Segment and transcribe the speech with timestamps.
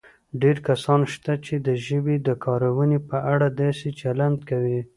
[0.41, 4.79] ډېر کسان شته چې د ژبې د کارونې په اړه داسې چلند کوي